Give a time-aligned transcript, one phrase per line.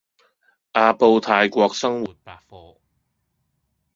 [0.71, 2.75] 阿布泰國生活百貨